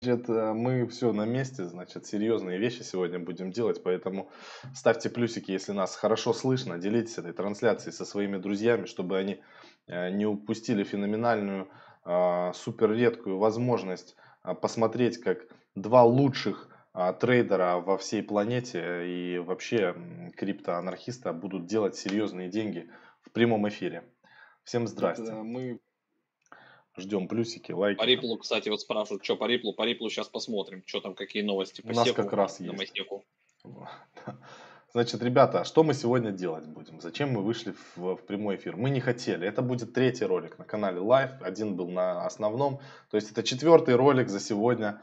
[0.00, 4.30] Значит, э, мы все на месте, значит, серьезные вещи сегодня будем делать, поэтому
[4.74, 9.42] ставьте плюсики, если нас хорошо слышно, делитесь этой трансляцией со своими друзьями, чтобы они
[9.88, 11.68] э, не упустили феноменальную,
[12.10, 19.38] а, супер редкую возможность а, посмотреть, как два лучших а, трейдера во всей планете и
[19.38, 19.94] вообще
[20.36, 22.90] криптоанархиста будут делать серьезные деньги
[23.20, 24.04] в прямом эфире.
[24.64, 25.32] Всем здрасте.
[25.32, 25.80] Мы
[26.98, 27.98] Ждем плюсики, лайки.
[27.98, 29.72] По Риплу, кстати, вот спрашивают, что по Риплу.
[29.72, 32.72] По Риплу сейчас посмотрим, что там, какие новости по У нас секу, как раз на
[32.72, 32.94] есть.
[34.94, 37.00] Значит, ребята, что мы сегодня делать будем?
[37.00, 38.76] Зачем мы вышли в, в прямой эфир?
[38.76, 39.46] Мы не хотели.
[39.46, 41.42] Это будет третий ролик на канале Live.
[41.42, 42.80] Один был на основном.
[43.10, 45.02] То есть это четвертый ролик за сегодня.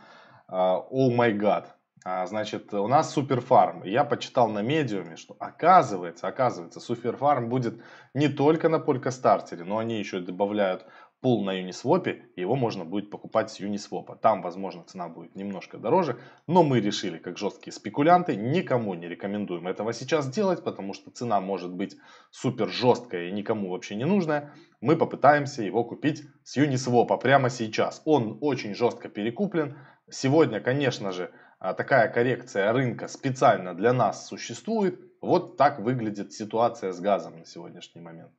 [0.50, 1.68] Uh, oh my god.
[2.04, 3.84] Uh, значит, у нас суперфарм.
[3.84, 7.80] Я почитал на медиуме, что оказывается, оказывается, суперфарм будет
[8.16, 10.86] не только на Polkastarter, но они еще добавляют
[11.26, 14.16] пул на Uniswap, его можно будет покупать с Uniswap.
[14.22, 19.68] Там, возможно, цена будет немножко дороже, но мы решили, как жесткие спекулянты, никому не рекомендуем
[19.68, 21.98] этого сейчас делать, потому что цена может быть
[22.30, 24.54] супер жесткая и никому вообще не нужная.
[24.82, 28.04] Мы попытаемся его купить с Uniswap прямо сейчас.
[28.06, 29.80] Он очень жестко перекуплен.
[30.12, 35.00] Сегодня, конечно же, а, такая коррекция рынка специально для нас существует.
[35.22, 38.32] Вот так выглядит ситуация с газом на сегодняшний момент.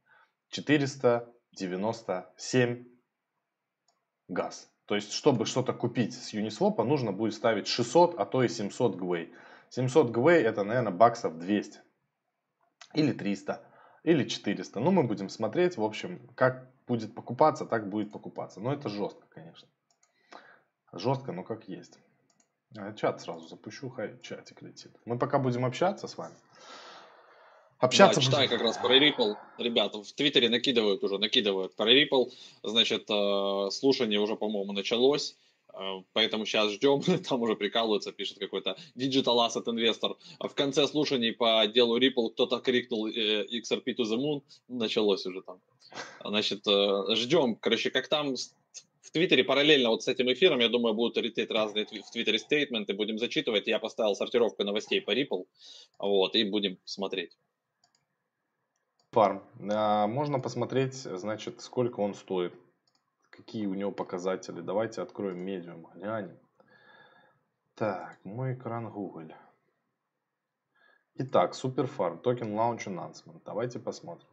[0.51, 2.85] 400 97
[4.29, 4.71] газ.
[4.87, 8.97] То есть, чтобы что-то купить с Uniswap, нужно будет ставить 600, а то и 700
[8.97, 9.35] гвей.
[9.71, 11.81] 700 гвей это, наверное, баксов 200.
[12.95, 13.63] Или 300.
[14.05, 14.79] Или 400.
[14.79, 18.61] Ну, мы будем смотреть, в общем, как будет покупаться, так будет покупаться.
[18.61, 19.69] Но это жестко, конечно.
[20.93, 21.99] Жестко, но как есть.
[22.97, 24.93] Чат сразу запущу, хай чатик летит.
[25.05, 26.35] Мы пока будем общаться с вами.
[27.79, 28.21] Общаться.
[28.21, 29.35] Да, читай как раз про Ripple.
[29.59, 32.33] Ребята, в Твиттере накидывают уже, накидывают про Ripple.
[32.63, 35.37] Значит, э, слушание уже, по-моему, началось.
[35.75, 37.03] Э, поэтому сейчас ждем.
[37.29, 40.17] Там уже прикалывается, пишет какой-то Digital Asset Investor.
[40.41, 44.43] В конце слушаний по делу Ripple кто-то крикнул э, XRP to the moon.
[44.69, 45.61] Началось уже там.
[46.25, 46.65] Значит,
[47.17, 47.57] ждем.
[47.57, 48.37] Короче, как там
[49.03, 52.95] в Твиттере параллельно вот с этим эфиром, я думаю, будут лететь разные в Твиттере стейтменты,
[52.95, 53.67] будем зачитывать.
[53.67, 55.47] Я поставил сортировку новостей по Ripple,
[55.99, 57.33] вот, и будем смотреть
[59.17, 59.43] Farm.
[59.73, 62.55] А, можно посмотреть, значит, сколько он стоит.
[63.31, 64.61] Какие у него показатели.
[64.61, 66.39] Давайте откроем Medium, глянем.
[67.75, 69.33] Так, мой экран Google.
[71.15, 73.41] Итак, SuperFarm Token Launch Announcement.
[73.47, 74.29] Давайте посмотрим.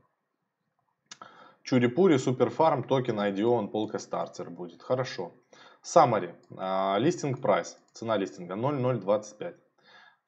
[1.62, 4.84] Чурипури, SuperFarm Token IDO, Polkastarter будет.
[4.84, 5.32] Хорошо.
[5.82, 6.36] Summary.
[7.00, 7.78] Листинг прайс.
[7.94, 9.56] Цена листинга 0,025.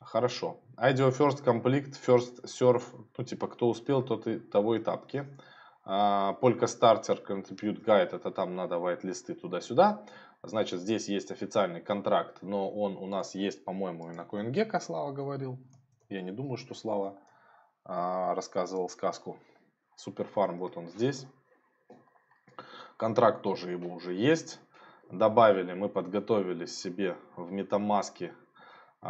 [0.05, 0.59] Хорошо.
[0.77, 2.83] IDEO First Complete, First Serve,
[3.17, 5.25] ну типа кто успел, тот и того и тапки.
[5.85, 10.05] Polka Starter Contribute Guide, это там надо white-листы туда-сюда.
[10.41, 15.11] Значит, здесь есть официальный контракт, но он у нас есть, по-моему, и на CoinGecko, Слава
[15.11, 15.59] говорил.
[16.09, 17.17] Я не думаю, что Слава
[17.87, 19.37] uh, рассказывал сказку.
[19.95, 21.27] Суперфарм, вот он здесь.
[22.97, 24.59] Контракт тоже его уже есть.
[25.11, 28.44] Добавили, мы подготовили себе в а,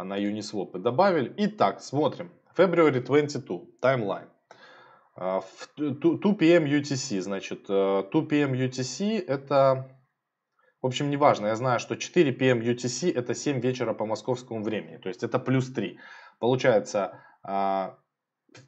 [0.04, 1.32] на Uniswap добавили.
[1.36, 2.30] Итак, смотрим.
[2.56, 4.28] February 22, таймлайн.
[5.16, 9.90] В 2 PM UTC, значит, 2 PM UTC это,
[10.82, 11.46] в общем, не важно.
[11.46, 15.38] Я знаю, что 4 PM UTC это 7 вечера по московскому времени, то есть это
[15.38, 15.98] плюс 3.
[16.38, 17.98] Получается, а,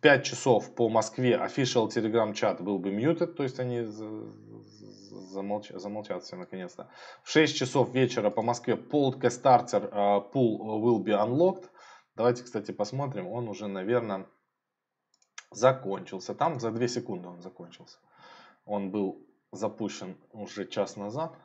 [0.01, 3.83] 5 часов по Москве official Telegram чат был бы muted, то есть они
[5.29, 5.71] замолч...
[5.71, 6.91] замолчат все наконец-то.
[7.23, 11.69] В 6 часов вечера по Москве Starter uh, Pool will be unlocked.
[12.15, 13.27] Давайте, кстати, посмотрим.
[13.29, 14.27] Он уже, наверное,
[15.51, 16.35] закончился.
[16.35, 17.99] Там за 2 секунды он закончился.
[18.65, 21.37] Он был запущен уже час назад.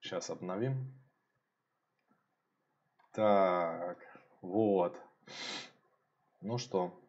[0.00, 0.92] Сейчас обновим.
[3.12, 3.98] Так,
[4.40, 5.00] вот.
[6.40, 6.99] Ну что,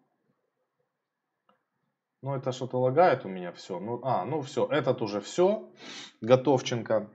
[2.21, 3.79] ну, это что-то лагает у меня все.
[3.79, 5.71] Ну, а, ну все, этот уже все.
[6.21, 7.09] Готовченко.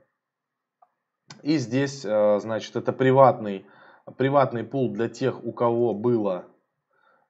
[1.43, 3.65] И здесь, э, значит, это приватный,
[4.17, 6.45] приватный пул для тех, у кого было,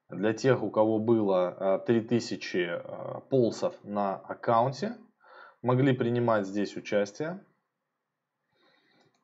[0.09, 4.95] для тех, у кого было 3000 э, э, полсов на аккаунте.
[5.61, 7.43] Могли принимать здесь участие.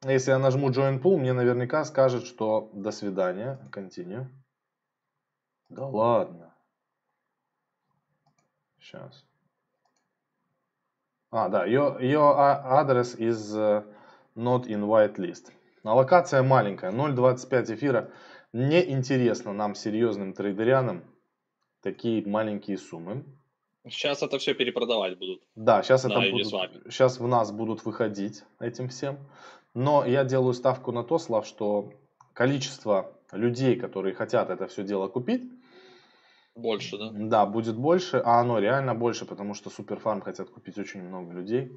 [0.03, 3.59] Если я нажму Join Pool, мне наверняка скажет, что до свидания.
[3.71, 4.25] Continue.
[5.69, 6.52] Да ладно.
[8.83, 9.25] Сейчас.
[11.31, 13.83] А, да, ее, ее адрес is э,
[14.35, 15.51] not in white list.
[15.83, 18.11] Аллокация маленькая, 0.25 эфира.
[18.51, 21.03] Не интересно нам, серьезным трейдерянам,
[21.81, 23.23] такие маленькие суммы.
[23.89, 25.41] Сейчас это все перепродавать будут.
[25.55, 26.47] Да, сейчас, это будут,
[26.91, 29.17] сейчас в нас будут выходить этим всем.
[29.73, 31.91] Но я делаю ставку на то, Слав, что
[32.33, 35.43] количество людей, которые хотят это все дело купить,
[36.55, 37.09] больше, да?
[37.11, 41.71] Да, будет больше, а оно реально больше, потому что Суперфарм хотят купить очень много людей.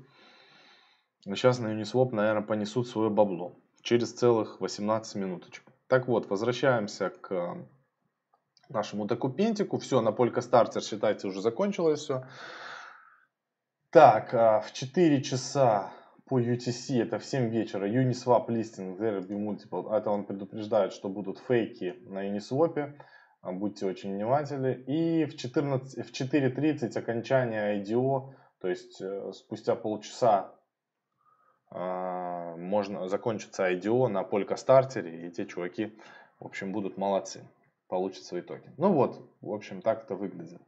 [1.25, 5.65] Сейчас на Uniswap, наверное, понесут свое бабло через целых 18 минуточек.
[5.89, 7.57] Так вот, возвращаемся к
[8.69, 9.79] нашему документику.
[9.79, 12.27] Все, на Полька Стартер, считайте, уже закончилось все.
[13.91, 15.93] Так, а, в 4 часа
[16.27, 21.39] по UTC, это в 7 вечера, Uniswap листинг, ZRB Multiple, это он предупреждает, что будут
[21.39, 22.95] фейки на Uniswap,
[23.53, 24.73] будьте очень внимательны.
[24.87, 30.57] И в, 14, в 4.30 окончание IDO, то есть э, спустя полчаса
[31.71, 35.93] а, можно закончится IDO на Полька Стартере, и те чуваки,
[36.39, 37.47] в общем, будут молодцы,
[37.89, 38.71] получат свои токи.
[38.77, 40.61] Ну вот, в общем, так это выглядит.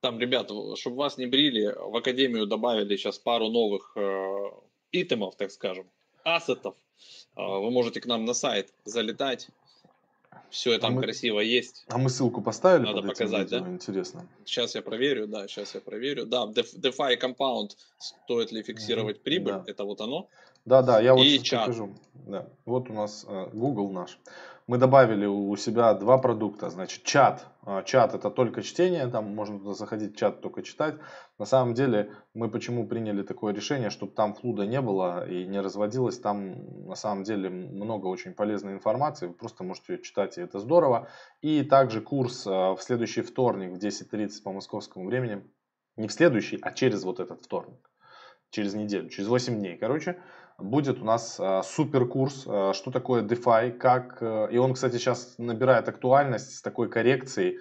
[0.00, 4.50] Там, ребята, чтобы вас не брили, в Академию добавили сейчас пару новых э,
[4.92, 5.86] итемов, так скажем,
[6.24, 6.74] ассетов.
[7.36, 9.50] Э, вы можете к нам на сайт залетать,
[10.50, 11.84] все там а мы, красиво есть.
[11.88, 12.86] А мы ссылку поставили?
[12.86, 13.64] Надо показать, видео?
[13.64, 13.70] да?
[13.70, 14.26] Интересно.
[14.44, 16.26] Сейчас я проверю, да, сейчас я проверю.
[16.26, 19.22] Да, DeFi Compound, стоит ли фиксировать mm-hmm.
[19.22, 19.64] прибыль, да.
[19.66, 20.28] это вот оно.
[20.64, 21.66] Да, да, я вот И чат.
[21.66, 21.94] покажу.
[22.26, 24.18] Да, вот у нас э, Google наш
[24.70, 26.70] мы добавили у себя два продукта.
[26.70, 27.44] Значит, чат.
[27.64, 30.94] А, чат это только чтение, там можно туда заходить, чат только читать.
[31.40, 35.60] На самом деле, мы почему приняли такое решение, чтобы там флуда не было и не
[35.60, 36.20] разводилось.
[36.20, 39.26] Там на самом деле много очень полезной информации.
[39.26, 41.08] Вы просто можете ее читать, и это здорово.
[41.40, 45.42] И также курс а, в следующий вторник в 10.30 по московскому времени.
[45.96, 47.90] Не в следующий, а через вот этот вторник.
[48.50, 49.76] Через неделю, через 8 дней.
[49.76, 50.22] Короче,
[50.60, 54.96] будет у нас э, супер курс, э, что такое DeFi, как, э, и он, кстати,
[54.96, 57.58] сейчас набирает актуальность с такой коррекцией,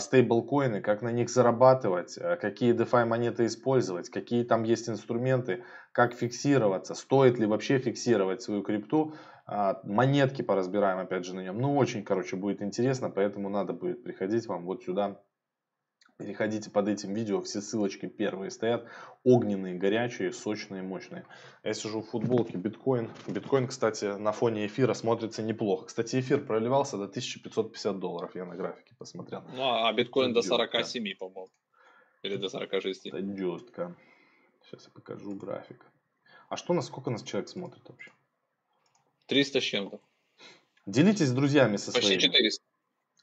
[0.00, 6.94] стейблкоины, как на них зарабатывать, какие DeFi монеты использовать, какие там есть инструменты, как фиксироваться,
[6.94, 9.14] стоит ли вообще фиксировать свою крипту,
[9.84, 11.60] монетки поразбираем опять же на нем.
[11.60, 15.20] Ну, очень, короче, будет интересно, поэтому надо будет приходить вам вот сюда
[16.20, 18.86] Переходите под этим видео, все ссылочки первые стоят.
[19.24, 21.24] Огненные, горячие, сочные, мощные.
[21.64, 23.10] Я сижу в футболке биткоин.
[23.26, 25.86] Биткоин, кстати, на фоне эфира смотрится неплохо.
[25.86, 29.42] Кстати, эфир проливался до 1550 долларов, я на графике посмотрел.
[29.54, 31.48] Ну, а биткоин до 47, по-моему.
[32.22, 33.06] Или до 46.
[33.06, 33.96] Это жестко.
[34.62, 35.86] Сейчас я покажу график.
[36.50, 38.12] А что, насколько нас человек смотрит вообще?
[39.26, 40.00] 300 с чем-то.
[40.84, 42.20] Делитесь с друзьями со Почти своими.
[42.20, 42.64] Почти 400.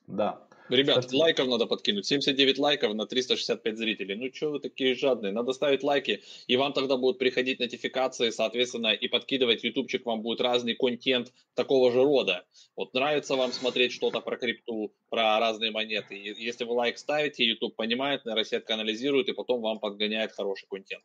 [0.08, 0.47] Да.
[0.69, 1.16] Ребят, Кстати.
[1.16, 2.06] лайков надо подкинуть.
[2.06, 4.16] 79 лайков на 365 зрителей.
[4.16, 5.31] Ну что вы такие жадные?
[5.31, 10.42] Надо ставить лайки, и вам тогда будут приходить нотификации, соответственно, и подкидывать ютубчик вам будет
[10.42, 12.46] разный контент такого же рода.
[12.75, 16.16] Вот нравится вам смотреть что-то про крипту, про разные монеты.
[16.16, 21.04] Если вы лайк ставите, YouTube понимает, нейросетка анализирует, и потом вам подгоняет хороший контент.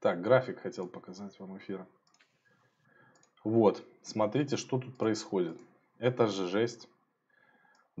[0.00, 1.86] Так, график хотел показать вам эфира.
[3.44, 5.56] Вот, смотрите, что тут происходит.
[5.98, 6.88] Это же жесть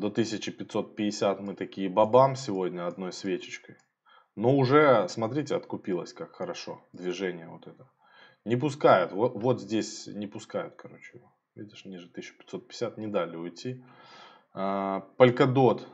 [0.00, 3.76] до 1550 мы такие бабам сегодня одной свечечкой.
[4.34, 7.90] Но уже, смотрите, откупилось как хорошо движение вот это.
[8.46, 11.20] Не пускают, вот, вот здесь не пускают, короче.
[11.54, 13.84] Видишь, ниже 1550 не дали уйти.
[14.54, 15.86] Polkadot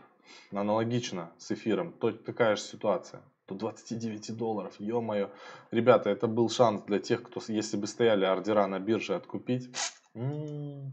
[0.52, 3.22] аналогично с эфиром, то, такая же ситуация.
[3.48, 5.30] До 29 долларов, ё-моё.
[5.72, 9.68] Ребята, это был шанс для тех, кто, если бы стояли ордера на бирже, откупить.
[10.14, 10.92] М-м-м,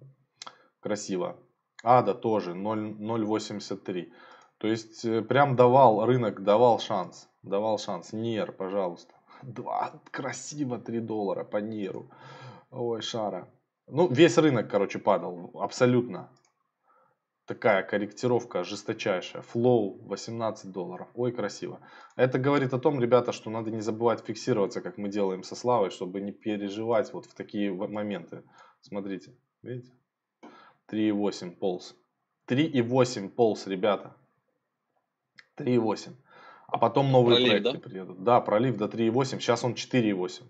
[0.79, 1.37] красиво.
[1.83, 4.11] Ада тоже 0,83.
[4.57, 7.29] То есть э, прям давал, рынок давал шанс.
[7.43, 8.13] Давал шанс.
[8.13, 9.13] Нир, пожалуйста.
[9.43, 12.09] Два, красиво 3 доллара по Ниру.
[12.71, 13.49] Ой, шара.
[13.87, 15.51] Ну, весь рынок, короче, падал.
[15.55, 16.29] Абсолютно.
[17.45, 19.41] Такая корректировка жесточайшая.
[19.41, 21.09] Флоу 18 долларов.
[21.13, 21.81] Ой, красиво.
[22.15, 25.89] Это говорит о том, ребята, что надо не забывать фиксироваться, как мы делаем со Славой,
[25.89, 28.43] чтобы не переживать вот в такие моменты.
[28.79, 29.91] Смотрите, видите?
[30.93, 31.95] 3,8 полз.
[32.47, 34.15] 3,8 полз, ребята.
[35.57, 36.11] 3,8.
[36.67, 37.89] А потом новые пролив, проекты да?
[37.89, 38.23] приедут.
[38.23, 39.39] Да, пролив до 3,8.
[39.39, 40.43] Сейчас он 4,8.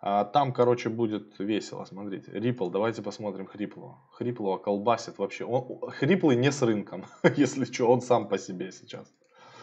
[0.00, 1.84] А там, короче, будет весело.
[1.84, 2.30] Смотрите.
[2.32, 2.70] Ripple.
[2.70, 3.98] Давайте посмотрим Хриплого.
[4.10, 5.44] Хриплого колбасит вообще.
[5.44, 7.04] Он, Хриплый не с рынком.
[7.36, 9.12] Если что, он сам по себе сейчас.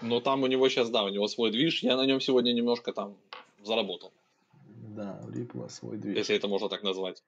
[0.02, 1.84] Но там у него сейчас, да, у него свой движ.
[1.84, 3.18] Я на нем сегодня немножко там
[3.64, 4.14] заработал.
[4.96, 6.16] Да, Рипла свой движ.
[6.16, 7.22] Если это можно так назвать.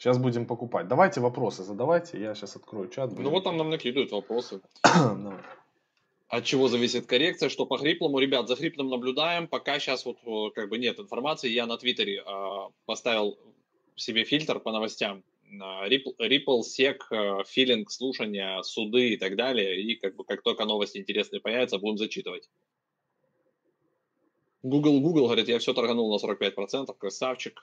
[0.00, 0.88] Сейчас будем покупать.
[0.88, 2.18] Давайте вопросы задавайте.
[2.18, 3.12] Я сейчас открою чат.
[3.18, 4.62] Ну вот там нам накидывают вопросы.
[6.28, 10.54] От чего зависит коррекция, что по хриплому, ребят, за хриплым наблюдаем, пока сейчас вот э,
[10.54, 13.36] как бы нет информации, я на Твиттере э, поставил
[13.94, 20.16] себе фильтр по новостям, Ripple, Ripple SEC, филинг, слушания, суды и так далее, и как
[20.16, 22.48] бы как только новости интересные появятся, будем зачитывать.
[24.62, 27.62] Google, Google говорит, я все торганул на 45%, красавчик.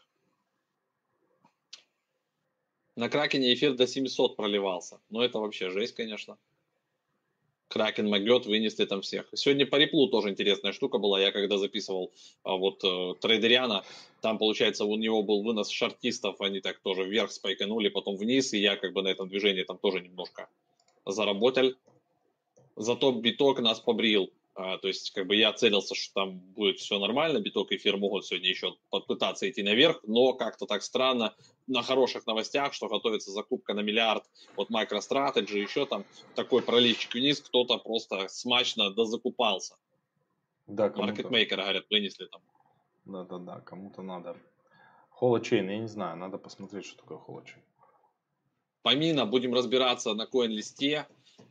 [2.97, 4.99] На Кракене эфир до 700 проливался.
[5.11, 6.35] Но это вообще жесть, конечно.
[7.67, 9.27] Кракен могет, вынесли там всех.
[9.35, 11.21] Сегодня по реплу тоже интересная штука была.
[11.21, 12.11] Я когда записывал
[12.41, 13.83] а, вот э, трейдериана,
[14.21, 18.59] там, получается, у него был вынос шартистов, они так тоже вверх спайканули, потом вниз, и
[18.59, 20.49] я как бы на этом движении там тоже немножко
[21.05, 21.73] заработал.
[22.75, 24.31] Зато биток нас побрил.
[24.59, 27.97] А, то есть, как бы я целился, что там будет все нормально, биток и эфир
[27.97, 31.35] могут сегодня еще попытаться идти наверх, но как-то так странно
[31.67, 34.23] на хороших новостях, что готовится закупка на миллиард
[34.55, 39.75] от MicroStrategy, еще там такой проливчик вниз, кто-то просто смачно дозакупался.
[40.65, 42.41] Да, Маркетмейкеры, говорят, вынесли там.
[43.05, 44.35] Да-да-да, кому-то надо.
[45.11, 47.61] Холочейн, я не знаю, надо посмотреть, что такое холочейн.
[48.81, 51.05] Помимо будем разбираться на коин-листе,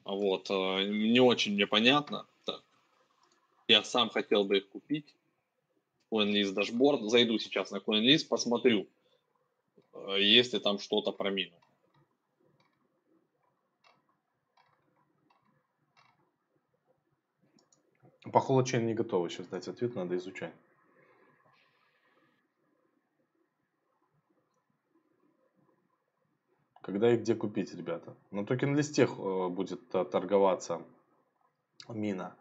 [0.04, 2.26] вот, э, не очень мне понятно,
[3.68, 5.14] я сам хотел бы их купить.
[6.10, 7.02] CoinList дашборд.
[7.02, 8.86] Зайду сейчас на CoinList, посмотрю,
[9.92, 11.56] э, есть ли там что-то про мину.
[18.32, 20.52] По холочейн не готовы сейчас дать ответ, надо изучать.
[26.82, 28.14] Когда и где купить, ребята?
[28.30, 30.82] На токен-листе э, будет э, торговаться
[31.88, 32.36] мина.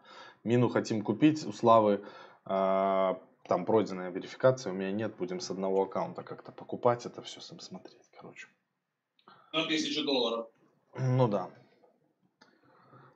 [0.46, 2.04] Мину хотим купить, у Славы
[2.44, 3.14] э,
[3.48, 7.58] там пройденная верификация, у меня нет, будем с одного аккаунта как-то покупать это все, сам
[7.58, 8.46] смотреть, короче.
[9.52, 10.46] На тысячу долларов.
[10.94, 11.50] Ну да.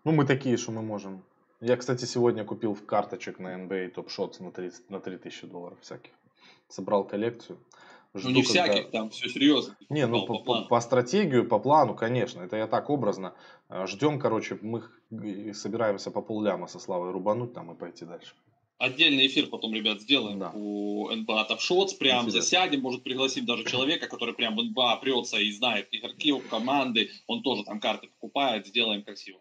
[0.04, 1.22] Ну мы такие, что мы можем.
[1.60, 5.78] Я, кстати, сегодня купил в карточек на NBA Top Shots на 30, на 3000 долларов
[5.82, 6.12] всяких.
[6.68, 7.58] Собрал коллекцию.
[8.12, 8.64] Жду, ну не когда...
[8.64, 9.76] всяких, там все серьезно.
[9.88, 13.34] Не, ну по, по, по стратегию, по плану, конечно, это я так образно.
[13.68, 14.82] Э, Ждем, короче, мы
[15.54, 18.34] собираемся по полляма со Славой рубануть там и пойти дальше.
[18.78, 20.50] Отдельный эфир потом, ребят, сделаем да.
[20.54, 22.40] у НБА Shots, прям Интересно.
[22.40, 27.42] засядем, может пригласим даже человека, который прям в НБА прется и знает игроки, команды, он
[27.42, 29.38] тоже там карты покупает, сделаем красиво.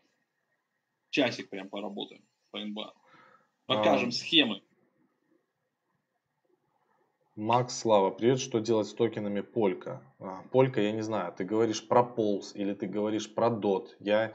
[1.10, 2.22] Часик прям поработаем
[2.52, 2.94] по НБА.
[3.66, 4.12] Покажем а...
[4.12, 4.62] схемы.
[7.40, 10.04] Макс Слава, привет, что делать с токенами Полька?
[10.20, 13.96] А, Полька, я не знаю, ты говоришь про Полс или ты говоришь про Дот?
[14.02, 14.34] Я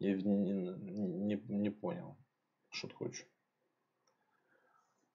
[0.00, 2.16] не, не, не, понял,
[2.70, 3.26] что ты хочешь.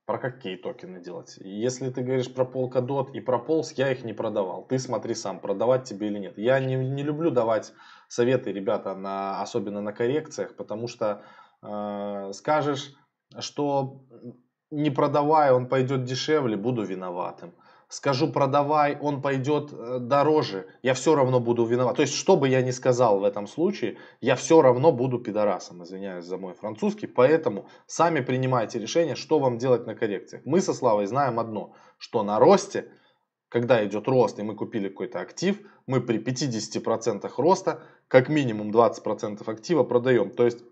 [0.06, 1.40] Про какие токены делать?
[1.40, 4.68] Если ты говоришь про Polkadot и про Полс, я их не продавал.
[4.68, 6.38] Ты смотри сам, продавать тебе или нет.
[6.38, 7.74] Я не, не люблю давать
[8.10, 11.24] советы, ребята, на, особенно на коррекциях, потому что
[11.63, 12.94] э, скажешь,
[13.40, 14.06] что
[14.74, 17.53] не продавай, он пойдет дешевле, буду виноватым.
[17.89, 21.96] Скажу продавай, он пойдет э, дороже, я все равно буду виноват.
[21.96, 25.84] То есть, что бы я ни сказал в этом случае, я все равно буду пидорасом,
[25.84, 27.06] извиняюсь за мой французский.
[27.06, 30.42] Поэтому сами принимайте решение, что вам делать на коррекциях.
[30.46, 32.89] Мы со Славой знаем одно, что на росте,
[33.48, 39.44] когда идет рост, и мы купили какой-то актив, мы при 50% роста, как минимум 20%
[39.46, 40.32] актива продаем.
[40.32, 40.63] То есть,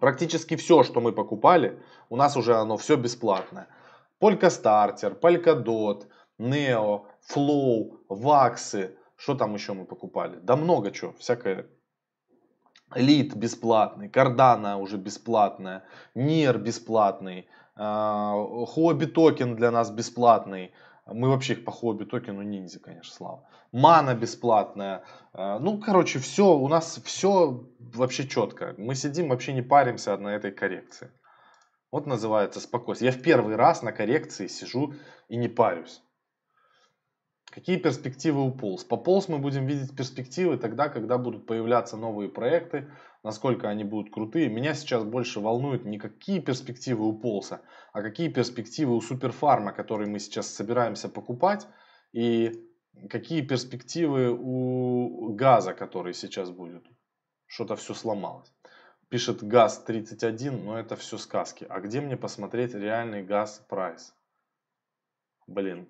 [0.00, 3.68] Практически все, что мы покупали, у нас уже оно все бесплатное.
[4.20, 6.06] Polkastarter, Polkadot,
[6.38, 8.96] Neo, Flow, Ваксы.
[9.16, 10.38] Что там еще мы покупали?
[10.42, 11.12] Да много чего.
[11.18, 11.66] Всякое.
[12.94, 20.72] Лид бесплатный, Cardano уже бесплатная, Нир бесплатный, Хобби токен для нас бесплатный.
[21.10, 23.48] Мы вообще их по хобби токену ниндзя, конечно, слава.
[23.72, 25.04] Мана бесплатная.
[25.32, 28.74] А, ну, короче, все, у нас все вообще четко.
[28.76, 31.10] Мы сидим, вообще не паримся на этой коррекции.
[31.90, 33.10] Вот называется спокойствие.
[33.10, 34.94] Я в первый раз на коррекции сижу
[35.28, 36.02] и не парюсь.
[37.50, 38.84] Какие перспективы у Полз?
[38.84, 42.90] По Полз мы будем видеть перспективы тогда, когда будут появляться новые проекты,
[43.22, 44.48] насколько они будут крутые.
[44.48, 50.08] Меня сейчас больше волнуют не какие перспективы у Полса, а какие перспективы у Суперфарма, который
[50.08, 51.66] мы сейчас собираемся покупать,
[52.12, 52.68] и
[53.10, 56.84] какие перспективы у газа, который сейчас будет.
[57.46, 58.52] Что-то все сломалось.
[59.08, 61.66] Пишет газ 31, но это все сказки.
[61.68, 64.14] А где мне посмотреть реальный газ прайс?
[65.46, 65.88] Блин.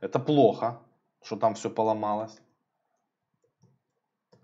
[0.00, 0.82] Это плохо,
[1.22, 2.38] что там все поломалось.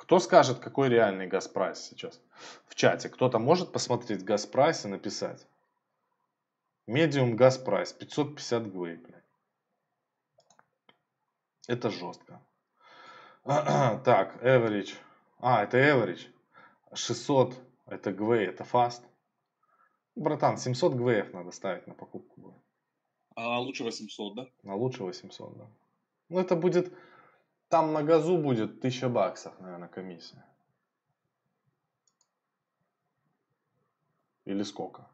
[0.09, 2.19] Кто скажет, какой реальный gas price сейчас?
[2.65, 5.47] В чате кто-то может посмотреть gas price и написать?
[6.87, 9.03] Medium gas price 550 gwei.
[11.67, 12.41] Это жестко.
[13.45, 14.95] Так, average.
[15.41, 16.33] А, это average.
[16.95, 19.03] 600 это gwei, это fast.
[20.15, 22.65] Братан, 700 гвеев надо ставить на покупку.
[23.35, 24.47] А лучше 800, да?
[24.65, 25.71] А лучше 800, да.
[26.31, 26.95] Ну, это будет
[27.69, 30.45] там на газу будет 1000 баксов, наверное, комиссия.
[34.45, 35.07] Или сколько?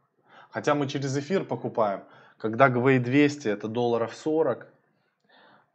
[0.51, 2.05] Хотя мы через эфир покупаем.
[2.39, 4.73] Когда GWay 200 это долларов 40,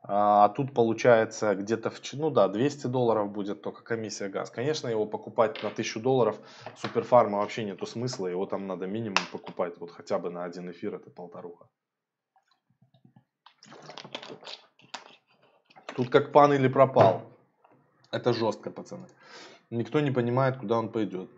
[0.02, 4.50] а тут получается где-то, в, ну да, 200 долларов будет только комиссия газ.
[4.50, 6.40] Конечно, его покупать на 1000 долларов
[6.78, 8.28] суперфарма вообще нету смысла.
[8.28, 11.68] Его там надо минимум покупать вот хотя бы на один эфир, это полторуха.
[16.00, 17.24] Тут как пан или пропал.
[18.10, 19.10] Это жестко, пацаны.
[19.70, 21.30] Никто не понимает, куда он пойдет.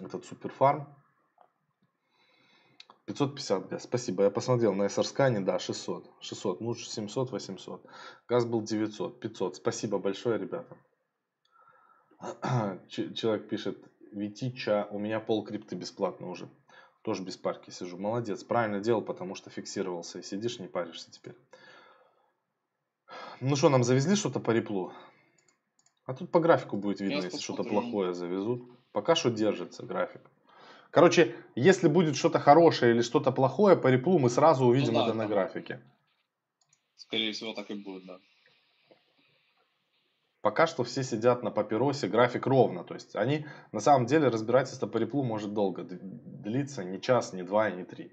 [0.00, 0.88] Этот суперфарм.
[3.04, 3.84] 550 газ.
[3.84, 4.24] Спасибо.
[4.24, 6.10] Я посмотрел на SR да, 600.
[6.18, 6.60] 600.
[6.60, 7.86] Ну, 700, 800.
[8.26, 9.54] Газ был 900, 500.
[9.54, 10.76] Спасибо большое, ребята.
[12.88, 13.78] Человек пишет,
[14.10, 16.48] Витича, у меня пол крипты бесплатно уже.
[17.02, 17.96] Тоже без парки сижу.
[17.98, 18.42] Молодец.
[18.42, 20.18] Правильно делал, потому что фиксировался.
[20.18, 21.36] И сидишь, не паришься теперь.
[23.40, 24.92] Ну что, нам завезли что-то по реплу?
[26.06, 28.62] А тут по графику будет видно, Я если что-то плохое завезут.
[28.92, 30.22] Пока что держится график.
[30.90, 35.00] Короче, если будет что-то хорошее или что-то плохое по реплу, мы сразу ну увидим ну,
[35.00, 35.82] да, это на графике.
[36.96, 38.18] Скорее всего, так и будет, да.
[40.40, 42.84] Пока что все сидят на папиросе, график ровно.
[42.84, 47.42] То есть они, на самом деле, разбирательство по реплу может долго длиться, не час, не
[47.42, 48.12] два, не три.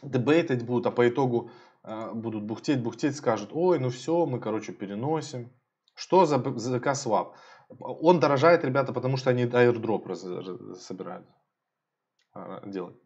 [0.00, 1.50] Дебейтить будут, а по итогу
[1.84, 5.52] будут бухтеть, бухтеть, скажут, ой, ну все, мы, короче, переносим.
[5.94, 7.36] Что за ЗК свап?
[7.78, 11.26] Он дорожает, ребята, потому что они airdrop собирают
[12.34, 12.96] а, делать.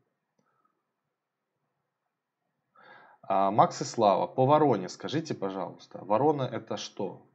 [3.22, 7.26] А, Макс и Слава, по Вороне скажите, пожалуйста, Ворона это что?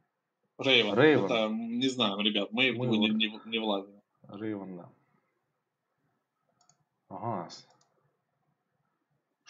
[0.58, 0.94] Рейвен.
[0.94, 1.24] Рейвен.
[1.24, 4.00] Это, не знаю, ребят, мы, мы не, не, не влазим.
[4.28, 4.92] Рейвен, да.
[7.08, 7.48] Ага.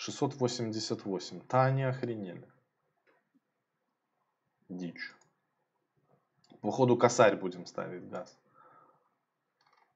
[0.02, 1.40] 688.
[1.48, 2.42] Таня охренели.
[4.68, 5.12] Дичь.
[6.60, 8.36] Походу косарь будем ставить газ.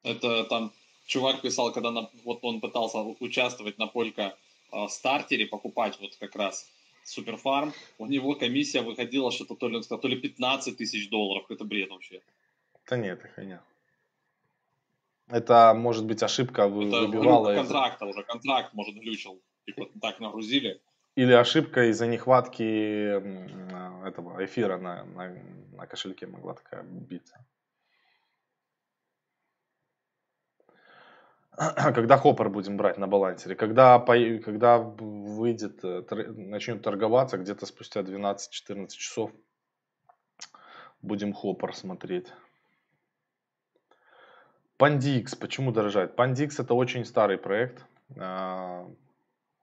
[0.04, 0.72] Это там
[1.06, 4.36] чувак писал, когда на, вот он пытался участвовать на полька
[4.72, 6.70] э, стартере, покупать вот как раз
[7.04, 11.50] суперфарм, у него комиссия выходила что-то то ли, то ли 15 тысяч долларов.
[11.50, 12.20] Это бред вообще.
[12.88, 13.60] Да нет, это хуйня.
[15.28, 17.48] Это может быть ошибка вы, это выбивала.
[17.48, 19.40] Это контракта уже, контракт может глючил.
[19.66, 20.80] Типа так нагрузили.
[21.16, 22.62] Или ошибка из-за нехватки
[24.06, 25.36] этого эфира на, на,
[25.72, 27.44] на кошельке могла такая биться.
[31.94, 33.56] Когда хоппер будем брать на балансере?
[33.56, 36.02] Когда, когда выйдет, э,
[36.32, 39.32] начнет торговаться, где-то спустя 12-14 часов
[41.00, 42.26] будем хоппер смотреть.
[44.78, 46.14] Pandix, почему дорожает?
[46.14, 47.86] Pandix это очень старый проект.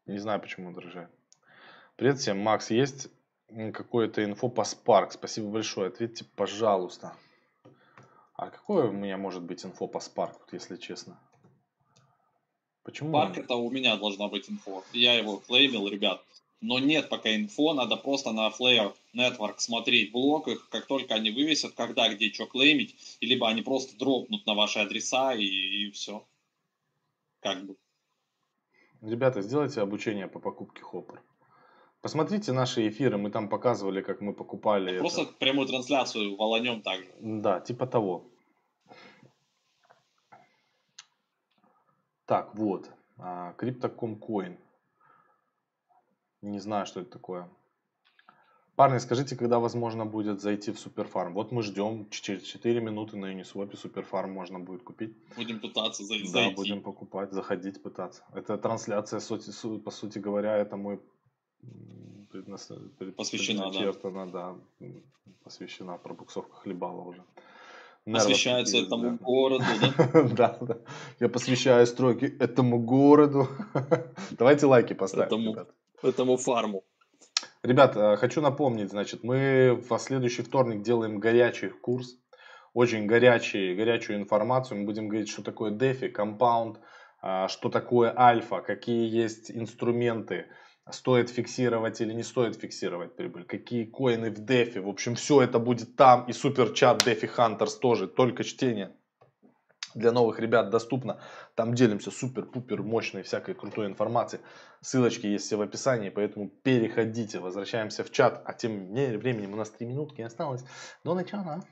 [0.06, 1.10] Не знаю, почему дорожает.
[1.96, 3.08] Привет всем, Макс, есть
[3.48, 5.12] какое-то инфо по Spark?
[5.12, 7.16] Спасибо большое, ответьте, пожалуйста.
[8.34, 11.18] А какое у меня может быть инфо по Spark, если честно?
[12.84, 13.16] Почему?
[13.16, 14.84] Spark это у меня должна быть инфо.
[14.92, 16.22] Я его клеймил, ребят.
[16.60, 21.32] Но нет пока инфо, надо просто на Flare Network смотреть блок их, как только они
[21.32, 26.26] вывесят, когда, где, что клеймить, либо они просто дропнут на ваши адреса и, и все.
[27.40, 27.78] Как бы.
[29.04, 31.22] Ребята, сделайте обучение по покупке хоппер.
[32.02, 35.00] Посмотрите наши эфиры, мы там показывали, как мы покупали.
[35.00, 35.34] Просто это.
[35.34, 37.14] прямую трансляцию волонем также.
[37.20, 38.32] Да, типа того.
[42.26, 42.90] Так, вот.
[43.18, 44.58] Crypto.com Coin.
[46.42, 47.50] Не знаю, что это такое.
[48.76, 51.34] Парни, скажите, когда возможно будет зайти в Суперфарм?
[51.36, 55.16] Вот мы ждем, через 4 минуты на Uniswap Суперфарм можно будет купить.
[55.36, 56.34] Будем пытаться зайти.
[56.34, 58.24] Да, будем покупать, заходить, пытаться.
[58.34, 59.22] Это трансляция,
[59.86, 61.00] по сути говоря, это мой
[63.16, 64.26] посвящена, да.
[64.26, 64.56] да,
[65.44, 67.24] посвящена пробуксовка хлебала уже.
[68.06, 69.18] Посвящается Нервы, этому да.
[69.24, 70.24] городу, да?
[70.36, 70.78] да, да.
[71.20, 73.48] Я посвящаю строки этому городу.
[74.32, 75.56] Давайте лайки поставим.
[76.02, 76.84] Этому фарму.
[77.64, 82.18] Ребят, э, хочу напомнить, значит, мы в следующий вторник делаем горячий курс,
[82.74, 84.80] очень горячий, горячую информацию.
[84.80, 86.82] Мы будем говорить, что такое DeFi, компаунд,
[87.22, 90.48] э, что такое альфа, какие есть инструменты,
[90.92, 95.58] стоит фиксировать или не стоит фиксировать прибыль, какие коины в дефи, в общем, все это
[95.58, 98.92] будет там, и супер чат DeFi Hunters тоже, только чтение
[99.96, 101.20] для новых ребят доступно.
[101.56, 104.42] Там делимся супер-пупер мощной всякой крутой информацией.
[104.82, 107.40] Ссылочки есть все в описании, поэтому переходите.
[107.40, 108.42] Возвращаемся в чат.
[108.46, 110.64] А тем временем у нас 3 минутки осталось
[111.04, 111.64] до начала.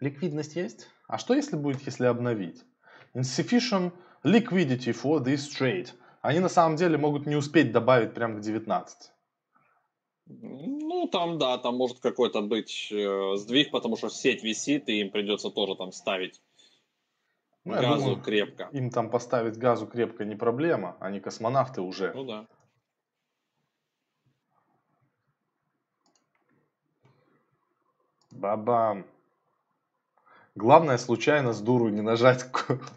[0.00, 0.88] Ликвидность есть?
[1.08, 2.64] А что если будет, если обновить?
[3.14, 3.92] Insufficient
[4.24, 5.90] liquidity for this trade
[6.22, 9.10] они на самом деле могут не успеть добавить прям к 19.
[10.26, 15.10] Ну, там, да, там может какой-то быть э, сдвиг, потому что сеть висит, и им
[15.10, 16.40] придется тоже там ставить
[17.64, 18.68] Ну, газу думаю, крепко.
[18.72, 22.12] Им там поставить газу крепко не проблема, они космонавты уже.
[22.14, 22.46] Ну да.
[28.30, 29.04] Бабам.
[30.54, 32.44] Главное, случайно с дуру не нажать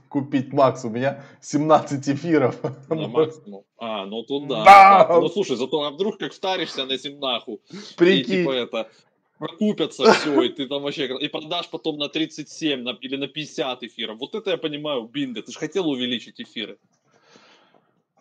[0.09, 0.85] купить Макс.
[0.85, 2.55] У меня 17 эфиров.
[2.89, 3.63] На максимум.
[3.77, 4.63] А, ну тут да.
[4.63, 5.19] да.
[5.19, 7.61] Ну слушай, зато а вдруг как втаришься на земнаху.
[7.95, 8.33] Прикинь.
[8.33, 8.89] И типа это
[9.37, 13.83] прокупятся все, и ты там вообще, и продашь потом на 37 на, или на 50
[13.83, 14.17] эфиров.
[14.19, 16.77] Вот это я понимаю, бинго, ты же хотел увеличить эфиры.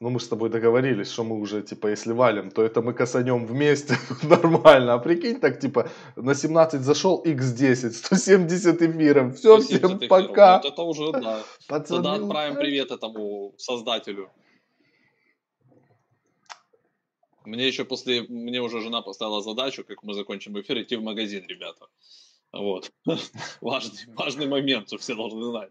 [0.02, 3.46] Ну, мы с тобой договорились, что мы уже, типа, если валим, то это мы косанем
[3.46, 3.94] вместе
[4.24, 4.94] нормально.
[4.94, 9.36] А прикинь, так, типа, на 17 зашел, x10, 170 эфиров.
[9.36, 10.08] Все, всем эфиров.
[10.08, 10.56] пока.
[10.56, 11.44] Вот это уже, да.
[11.68, 14.28] Пацаны, Тогда отправим привет этому создателю.
[17.46, 21.44] Мне еще после, мне уже жена поставила задачу, как мы закончим эфир, идти в магазин,
[21.46, 21.86] ребята.
[22.52, 22.92] Вот.
[23.60, 25.70] важный, важный момент, что все должны знать.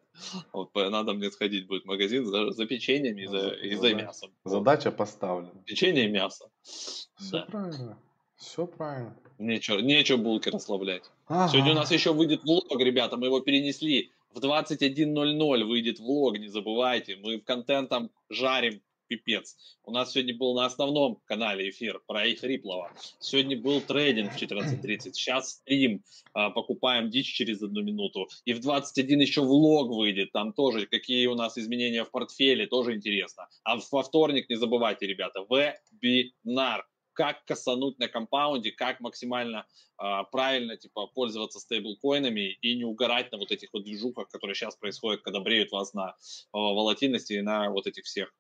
[0.52, 4.32] Вот, надо мне сходить будет в магазин за, за печеньями и за, и за мясом.
[4.46, 5.62] Задача поставлена.
[5.66, 6.50] Печенье и мясо.
[6.64, 7.46] Все да.
[7.46, 7.98] правильно.
[8.36, 9.16] Все правильно.
[9.38, 11.04] Нечего, нечего булки расслаблять.
[11.28, 11.52] Ага.
[11.52, 13.18] Сегодня у нас еще выйдет влог, ребята.
[13.18, 14.12] Мы его перенесли.
[14.34, 17.18] В 21.00 выйдет влог, не забывайте.
[17.18, 19.58] Мы контентом жарим пипец.
[19.84, 22.91] У нас сегодня был на основном канале эфир про их Риплова.
[23.19, 25.12] Сегодня был трейдинг в 14.30.
[25.13, 26.02] Сейчас стрим.
[26.34, 28.30] А, покупаем дичь через одну минуту.
[28.45, 30.32] И в 21 еще влог выйдет.
[30.32, 32.67] Там тоже какие у нас изменения в портфеле.
[32.67, 33.50] Тоже интересно.
[33.63, 39.65] А во вторник не забывайте, ребята, вебинар как касануть на компаунде, как максимально
[40.02, 44.76] э, правильно типа пользоваться стейблкоинами и не угорать на вот этих вот движухах, которые сейчас
[44.76, 46.13] происходят, когда бреют вас на э,
[46.54, 48.34] волатильности и на вот этих всех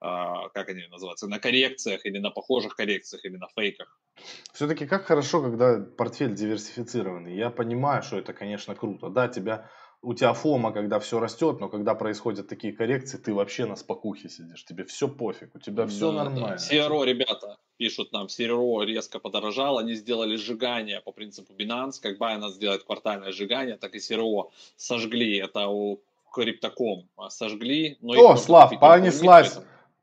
[0.00, 3.98] как они называются, на коррекциях или на похожих коррекциях или на фейках.
[4.52, 7.36] Все-таки как хорошо, когда портфель диверсифицированный.
[7.36, 9.08] Я понимаю, что это, конечно, круто.
[9.10, 9.70] Да, тебя,
[10.02, 14.28] у тебя фома, когда все растет, но когда происходят такие коррекции, ты вообще на спокухе
[14.28, 14.64] сидишь.
[14.64, 16.58] Тебе все пофиг, у тебя все да, нормально.
[16.58, 16.76] Да.
[16.76, 22.52] CRO, ребята, пишут нам, CRO резко подорожал, они сделали сжигание по принципу Binance, как Binance
[22.52, 26.00] сделает квартальное сжигание, так и CRO сожгли, это у
[26.32, 27.96] Криптоком сожгли.
[28.00, 29.58] Но О, Слав, понеслась!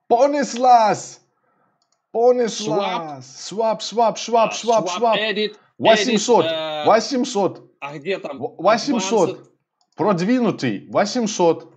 [0.08, 1.22] Понеслась!
[2.12, 3.26] Понеслась!
[3.26, 5.17] Swap, swap, swap, swap, swap.
[5.78, 6.46] 800,
[6.86, 7.72] 800.
[7.80, 8.38] А где там?
[8.39, 9.52] 800.
[9.96, 10.88] Продвинутый.
[10.91, 11.74] 800.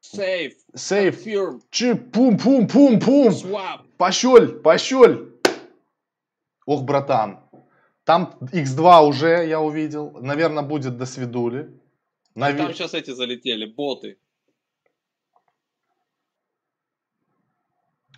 [0.00, 0.54] Save.
[0.74, 1.24] Save.
[1.70, 3.28] Чи, пум, пум, пум, пум.
[3.28, 3.80] Swap.
[3.96, 5.28] Пошел, пошел.
[6.66, 7.40] Ох, братан.
[8.04, 10.10] Там X2 уже я увидел.
[10.20, 11.70] Наверное, будет до свидули.
[12.34, 12.66] Навер...
[12.66, 14.18] Там сейчас эти залетели, боты.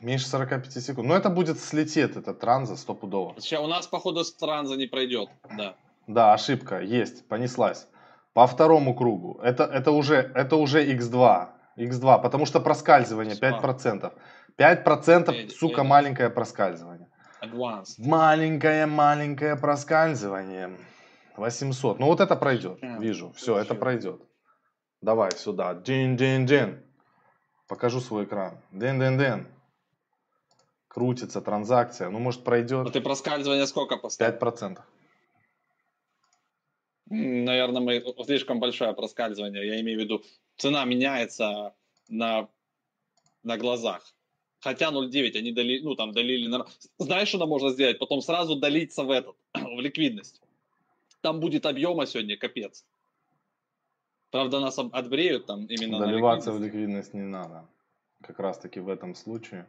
[0.03, 1.09] Меньше 45 секунд.
[1.09, 3.41] Но это будет слететь, это транза стопудово.
[3.41, 5.77] Сейчас у нас, походу, транза не пройдет, да.
[6.09, 7.87] Да, ошибка, есть, понеслась.
[8.33, 9.39] По второму кругу.
[9.43, 11.49] Это, это, уже, это уже x2.
[11.79, 14.13] x2, потому что проскальзывание 5%.
[14.59, 17.09] 5%, сука, маленькое проскальзывание.
[17.41, 17.95] Advanced.
[17.99, 20.77] Маленькое-маленькое проскальзывание.
[21.37, 22.01] 800.
[22.01, 23.33] Ну вот это пройдет, вижу.
[23.37, 24.21] Все, это пройдет.
[25.01, 25.75] Давай сюда.
[25.75, 26.83] Джин-джин-джин.
[27.69, 28.59] Покажу свой экран.
[28.73, 29.47] Ден-ден-ден
[30.93, 32.87] крутится транзакция, ну, может, пройдет...
[32.87, 34.39] А ты проскальзывание сколько поставил?
[34.39, 34.79] 5%.
[37.07, 39.67] Наверное, мы слишком большое проскальзывание.
[39.67, 40.23] Я имею в виду,
[40.59, 41.75] цена меняется
[42.11, 42.49] на,
[43.43, 44.03] на глазах.
[44.61, 46.47] Хотя 0,9 они долили, ну, там долили...
[46.47, 46.67] На...
[46.99, 47.99] Знаешь, что можно сделать?
[47.99, 50.43] Потом сразу долиться в этот, в ликвидность.
[51.23, 52.85] Там будет объема сегодня, капец.
[54.31, 57.67] Правда, нас отбреют там именно Доливаться в ликвидность не надо.
[58.21, 59.67] Как раз таки в этом случае.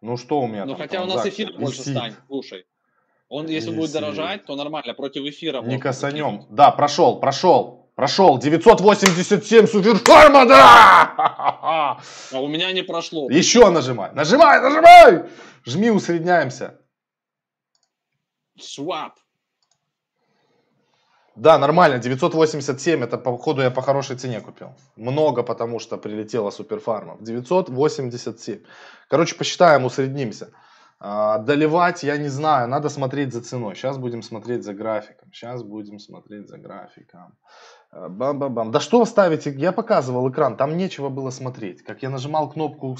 [0.00, 2.64] Ну что у меня Ну хотя у нас эфир больше станет, слушай.
[3.28, 3.80] Он, если Висит.
[3.80, 5.62] будет дорожать, то нормально, против эфира.
[5.62, 6.46] Не косанем.
[6.50, 8.38] Да, прошел, прошел, прошел.
[8.38, 12.00] 987 суперфарма, да!
[12.32, 13.30] А у меня не прошло.
[13.30, 15.30] Еще нажимай, нажимай, нажимай!
[15.64, 16.80] Жми, усредняемся.
[18.58, 19.14] Свап.
[21.40, 24.74] Да, нормально, 987, это походу я по хорошей цене купил.
[24.96, 27.22] Много, потому что прилетела суперфармов.
[27.22, 28.58] 987.
[29.08, 30.50] Короче, посчитаем, усреднимся.
[30.98, 33.74] А, доливать, я не знаю, надо смотреть за ценой.
[33.74, 35.32] Сейчас будем смотреть за графиком.
[35.32, 37.38] Сейчас будем смотреть за графиком.
[37.90, 38.70] А, бам-бам-бам.
[38.70, 39.50] Да что ставите?
[39.50, 41.82] Я показывал экран, там нечего было смотреть.
[41.82, 42.94] Как я нажимал кнопку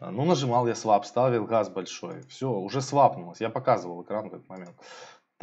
[0.00, 2.22] а, ну нажимал я swap, ставил газ большой.
[2.26, 3.40] Все, уже свапнулось.
[3.40, 4.74] Я показывал экран в этот момент.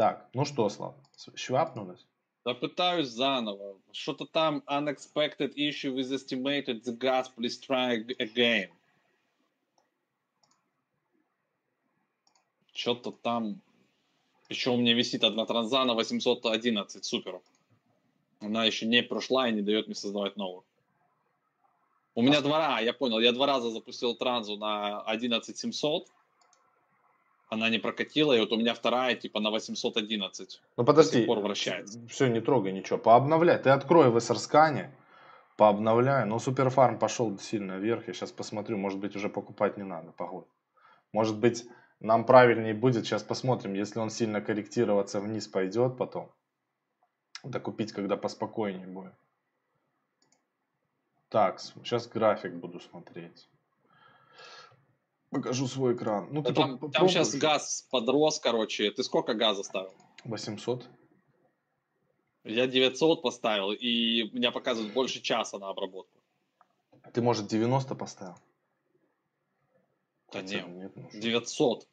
[0.01, 0.95] Так, ну что, Слав,
[1.35, 2.07] швапнулись?
[2.43, 3.77] Да пытаюсь заново.
[3.91, 8.71] Что-то там unexpected issue with estimated the gas, please try again.
[12.73, 13.61] Что-то там...
[14.49, 17.39] Еще у меня висит одна транзана 811, супер.
[18.39, 20.63] Она еще не прошла и не дает мне создавать новую.
[22.15, 26.07] У меня два раза, я понял, я два раза запустил транзу на 11700,
[27.51, 30.61] она не прокатила, и вот у меня вторая типа на 811.
[30.77, 31.99] Ну подожди, до сих пор вращается.
[32.07, 33.57] все, не трогай ничего, пообновляй.
[33.59, 34.95] Ты открой в SR-скане,
[35.57, 36.25] пообновляй.
[36.25, 40.47] Но Суперфарм пошел сильно вверх, я сейчас посмотрю, может быть уже покупать не надо, погодь.
[41.11, 41.65] Может быть
[41.99, 46.31] нам правильнее будет, сейчас посмотрим, если он сильно корректироваться вниз пойдет потом.
[47.43, 49.13] Докупить, когда поспокойнее будет.
[51.27, 53.49] Так, сейчас график буду смотреть.
[55.31, 56.27] Покажу свой экран.
[56.29, 58.91] Ну, ты там, там сейчас газ подрос, короче.
[58.91, 59.93] Ты сколько газа ставил?
[60.25, 60.89] 800.
[62.43, 66.19] Я 900 поставил, и меня показывает больше часа на обработку.
[67.13, 68.35] Ты, может, 90 поставил?
[70.33, 71.87] Да нет, нет 900.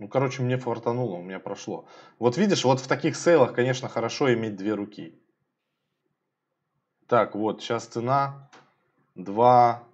[0.00, 1.86] Ну, короче, мне фартануло, у меня прошло.
[2.18, 5.20] Вот видишь, вот в таких сейлах, конечно, хорошо иметь две руки.
[7.06, 8.50] Так, вот, сейчас цена
[9.14, 9.87] 2...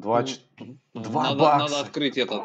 [0.00, 0.24] 2,
[0.58, 1.68] ну, 2 надо, бакса.
[1.68, 2.42] Надо открыть этот.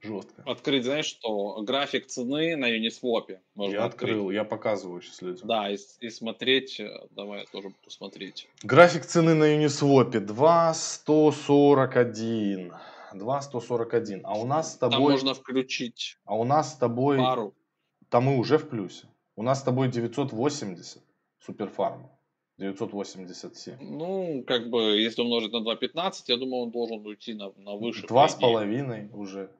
[0.00, 0.44] Жестко.
[0.46, 3.40] Открыть, знаешь, что график цены на Uniswap.
[3.56, 4.10] Можно я открыть.
[4.10, 5.48] открыл, я показываю сейчас людям.
[5.48, 8.48] Да, и, и смотреть, э, давай я тоже буду смотреть.
[8.62, 12.72] График цены на Uniswap 2,141.
[13.12, 14.20] 2,141.
[14.24, 14.92] А у нас с тобой...
[14.92, 17.18] Там можно включить А у нас с тобой...
[17.18, 17.52] Пару.
[18.08, 19.08] Там мы уже в плюсе.
[19.34, 21.02] У нас с тобой 980
[21.40, 22.08] суперфарма.
[22.58, 23.76] 987.
[23.80, 28.06] Ну, как бы, если умножить на 2,15, я думаю, он должен уйти на, на выше.
[28.06, 29.50] Два с половиной уже.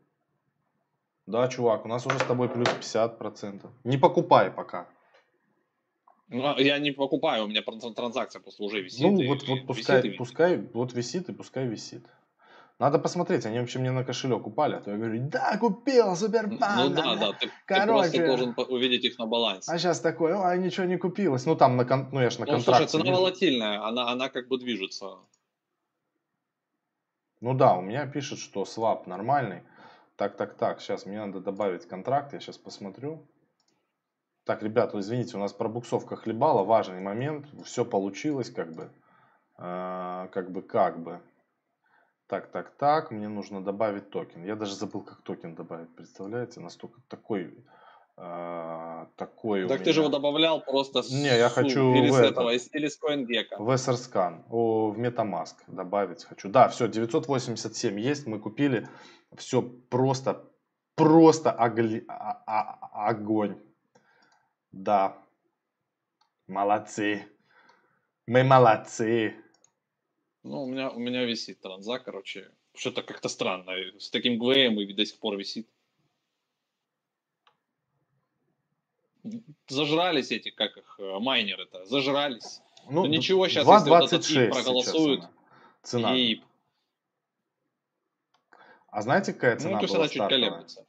[1.27, 3.71] Да, чувак, у нас уже с тобой плюс 50%.
[3.85, 4.89] Не покупай пока.
[6.29, 9.01] Ну, а я не покупаю, у меня транзакция просто уже висит.
[9.01, 12.05] Ну, вот, вот пускай, пускай вот висит и пускай висит.
[12.79, 16.47] Надо посмотреть, они вообще мне на кошелек упали, а то я говорю, да, купил, супер
[16.49, 19.73] Ну да, да, ты, Короче, ты просто должен увидеть их на балансе.
[19.73, 21.45] А сейчас такой, а ничего не купилось.
[21.45, 22.09] Ну там, на кон...
[22.13, 22.87] ну я ж на ну, контракте.
[22.87, 25.19] Слушай, цена волатильная, она, она как бы движется.
[27.41, 29.63] Ну да, у меня пишет, что свап нормальный.
[30.15, 33.27] Так, так, так, сейчас мне надо добавить контракт, я сейчас посмотрю.
[34.45, 38.91] Так, ребята, извините, у нас пробуксовка хлебала, важный момент, все получилось как бы,
[39.59, 41.21] э, как бы, как бы.
[42.29, 44.45] Так, так, так, мне нужно добавить токен.
[44.45, 46.61] Я даже забыл, как токен добавить, представляете?
[46.61, 47.55] Настолько такой...
[48.19, 49.93] Э, такой так ты меня...
[49.95, 51.11] же его добавлял просто с...
[51.11, 53.57] Не, я хочу или в с этого, или с CoinGecko.
[53.57, 56.51] В Etherscan, о, в MetaMask добавить хочу.
[56.51, 58.87] Да, все, 987 есть, мы купили.
[59.35, 60.45] Все просто,
[60.97, 62.05] просто огли...
[62.09, 63.59] а, а, огонь.
[64.71, 65.17] Да.
[66.47, 67.25] Молодцы.
[68.27, 69.35] Мы молодцы.
[70.43, 72.51] Ну, у меня, у меня висит транза, короче.
[72.75, 73.73] Что-то как-то странно.
[73.99, 75.69] С таким ГВМ и до сих пор висит.
[79.69, 82.63] Зажрались эти, как их, э, майнеры-то, зажрались.
[82.87, 85.25] Ну, ну ничего, сейчас, если вот этот проголосуют,
[85.83, 86.17] цена.
[86.17, 86.41] И...
[88.87, 90.87] А знаете, какая цена ну, то есть была она чуть колеблется.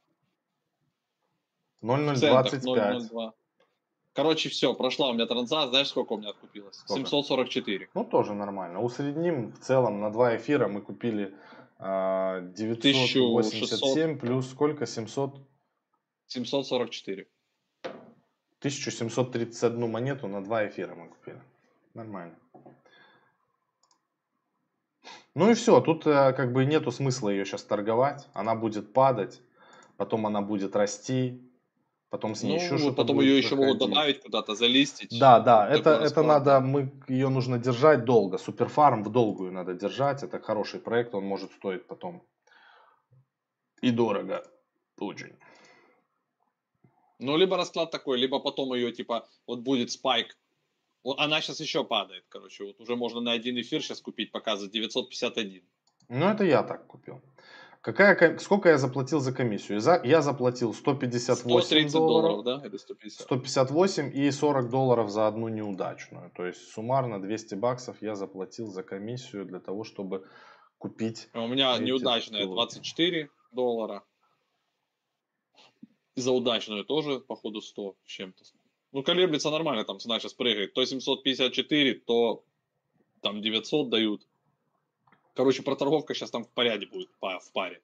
[1.82, 3.34] 0,025.
[4.12, 6.76] Короче, все, прошла у меня транза, знаешь, сколько у меня откупилось?
[6.76, 7.08] Сколько?
[7.08, 7.90] 744.
[7.94, 8.80] Ну, тоже нормально.
[8.80, 11.32] Усредним в целом на два эфира мы купили
[11.78, 14.20] э, 987 1600.
[14.20, 14.86] плюс сколько?
[14.86, 15.40] 700?
[16.26, 17.26] 744.
[18.58, 21.40] 1731 монету на два эфира мы купили.
[21.94, 22.36] Нормально.
[25.34, 28.28] Ну и все, тут э, как бы нету смысла ее сейчас торговать.
[28.32, 29.40] Она будет падать,
[29.96, 31.40] потом она будет расти,
[32.10, 35.16] Потом с ней ну, еще что-то Потом ее еще могут добавить куда-то, залистить.
[35.20, 38.36] Да, да, это, это надо, мы, ее нужно держать долго.
[38.36, 40.24] Суперфарм в долгую надо держать.
[40.24, 42.22] Это хороший проект, он может стоить потом
[43.80, 44.42] и дорого.
[44.98, 45.36] Очень.
[47.20, 50.36] Ну, либо расклад такой, либо потом ее, типа, вот будет спайк.
[51.04, 52.64] Она сейчас еще падает, короче.
[52.64, 55.62] Вот уже можно на один эфир сейчас купить, показывать 951.
[56.08, 57.22] Ну, это я так купил.
[57.82, 59.80] Какая, сколько я заплатил за комиссию?
[60.04, 62.68] Я заплатил 158 долларов, долларов да?
[62.68, 63.22] Или 150?
[63.22, 66.30] 158 и 40 долларов за одну неудачную.
[66.36, 70.26] То есть суммарно 200 баксов я заплатил за комиссию для того, чтобы
[70.76, 71.28] купить.
[71.32, 72.74] У меня неудачная пилоты.
[72.76, 74.04] 24 доллара.
[76.16, 78.44] За удачную тоже, походу, 100 с чем-то.
[78.92, 80.74] Ну, колеблется нормально, там цена сейчас прыгает.
[80.74, 82.44] То 754, то
[83.22, 84.26] там 900 дают.
[85.40, 87.80] Короче, проторговка сейчас там в порядке будет в паре.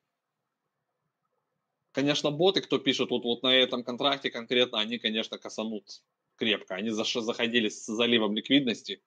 [1.92, 6.02] Конечно, боты, кто пишет вот, вот на этом контракте конкретно, они, конечно, косанут
[6.36, 6.74] крепко.
[6.74, 9.00] Они заходили с заливом ликвидности,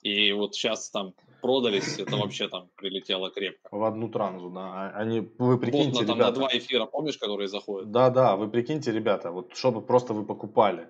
[0.00, 3.68] и вот сейчас там продались, это вообще там прилетело крепко.
[3.72, 4.60] В одну транзу, да.
[4.60, 6.30] А они, вы прикиньте, Бот на, там, ребята.
[6.30, 7.90] на два эфира, помнишь, которые заходят?
[7.90, 10.88] Да, да, вы прикиньте, ребята, вот чтобы просто вы покупали.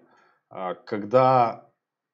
[0.50, 1.72] А, когда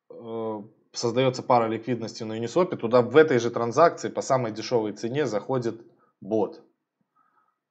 [0.09, 5.27] э, создается пара ликвидности на Uniswap, туда в этой же транзакции по самой дешевой цене
[5.27, 5.81] заходит
[6.21, 6.63] бот.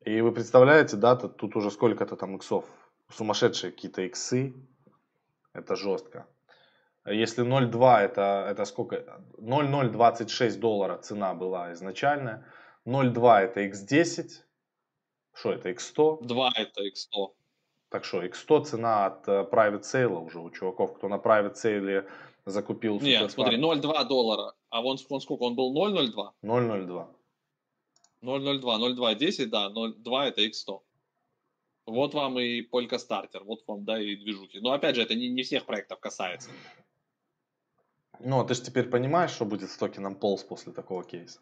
[0.06, 2.66] И вы представляете, да, тут уже сколько-то там иксов.
[3.10, 4.54] Сумасшедшие какие-то иксы.
[5.54, 6.28] Это жестко.
[7.06, 9.22] Если 0,2 это, это сколько?
[9.38, 12.46] 0,026 доллара цена была изначальная.
[12.86, 14.30] 0,2 это x10.
[15.34, 16.26] Что это, x100?
[16.26, 17.34] 2 это x100.
[17.90, 22.06] Так что, x100 цена от uh, private sale уже у чуваков, кто на private sale
[22.48, 23.00] закупил.
[23.00, 24.54] Нет, смотри, 0,2 доллара.
[24.70, 26.32] А вон, вон сколько, он был 0,02?
[26.44, 27.08] 0,02.
[28.24, 30.82] 0,02, 0,2, да, 0,2 это x100.
[31.86, 34.60] Вот вам и Полька стартер, вот вам, да, и движухи.
[34.60, 36.50] Но опять же, это не, не всех проектов касается.
[38.20, 41.40] Ну, а ты же теперь понимаешь, что будет с токеном полз после такого кейса?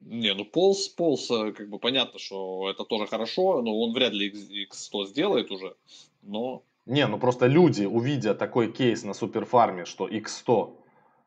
[0.00, 4.30] Не, ну полз, полз, как бы понятно, что это тоже хорошо, но он вряд ли
[4.66, 5.76] X100 сделает уже,
[6.22, 6.64] но...
[6.90, 10.76] Не, ну просто люди, увидя такой кейс на суперфарме, что X100...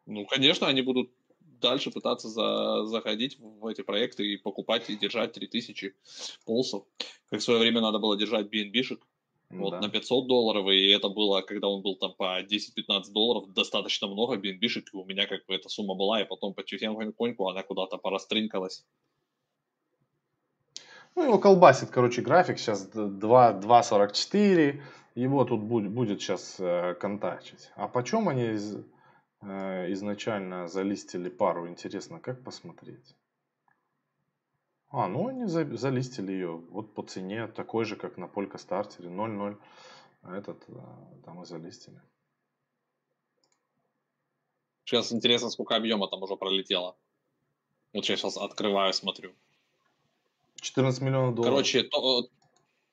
[0.07, 5.31] Ну, конечно, они будут дальше пытаться за, заходить в эти проекты и покупать и держать
[5.31, 5.95] 3000
[6.45, 6.83] полсов.
[7.29, 8.99] Как в свое время надо было держать BNB-шек,
[9.51, 9.79] вот да.
[9.79, 14.35] на 500 долларов, и это было, когда он был там по 10-15 долларов, достаточно много
[14.35, 17.97] BNB-шек, и у меня как бы эта сумма была, и потом по потихоньку она куда-то
[17.97, 18.83] порастринкалась.
[21.15, 24.81] Ну, его колбасит, короче, график сейчас 2.44,
[25.15, 27.71] его тут будет, будет сейчас э, контачить.
[27.75, 28.77] А почем они из,
[29.41, 33.15] э, изначально залистили пару, интересно, как посмотреть?
[34.89, 39.09] А, ну они за, залистили ее вот по цене, такой же, как на Полька стартере,
[39.09, 39.57] 0.0.
[40.21, 40.73] А этот э,
[41.25, 42.01] там и залистили.
[44.85, 46.95] Сейчас интересно, сколько объема там уже пролетело.
[47.93, 49.33] Вот я сейчас открываю, смотрю.
[50.61, 51.55] 14 миллионов долларов.
[51.55, 51.83] Короче,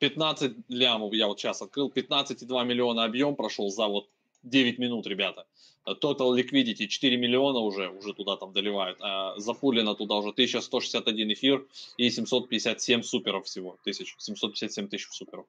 [0.01, 1.93] 15 лямов я вот сейчас открыл.
[1.95, 4.09] 15,2 миллиона объем прошел за вот
[4.43, 5.47] 9 минут, ребята.
[5.87, 8.99] Total Liquidity 4 миллиона уже, уже туда там доливают.
[9.01, 11.67] А запулено туда уже 1161 эфир
[11.99, 13.77] и 757 суперов всего.
[13.83, 15.47] 1000, 757 тысяч суперов.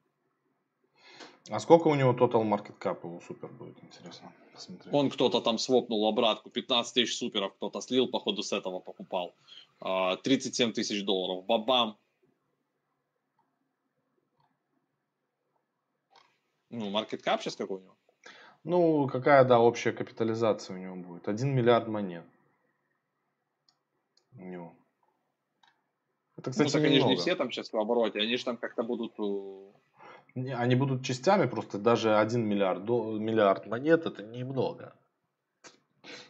[1.49, 4.93] А сколько у него total market cap у супер будет, интересно посмотреть.
[4.93, 9.33] Он кто-то там свопнул обратку, 15 тысяч суперов кто-то слил, походу с этого покупал.
[9.79, 11.45] 37 а, тысяч долларов.
[11.45, 11.97] Бабам.
[16.71, 17.95] Ну, market cap сейчас какой у него?
[18.63, 21.27] Ну, какая, да, общая капитализация у него будет?
[21.27, 22.25] Один миллиард монет.
[24.37, 24.73] У него.
[26.37, 28.45] Это, ну, кстати, ну, так они же не все там сейчас в обороте, они же
[28.45, 29.17] там как-то будут...
[30.33, 34.95] Не, они будут частями, просто даже один миллиард, до, миллиард монет это немного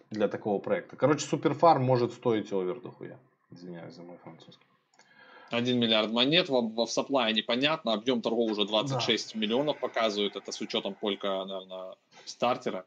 [0.09, 0.95] для такого проекта.
[0.95, 3.19] Короче, суперфарм может стоить овер дохуя.
[3.51, 4.65] Извиняюсь за мой французский.
[5.51, 9.39] 1 миллиард монет, в, в supply непонятно, объем торгов уже 26 да.
[9.39, 12.85] миллионов показывает, это с учетом только, наверное, стартера.